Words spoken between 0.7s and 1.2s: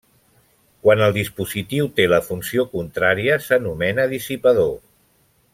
Quan el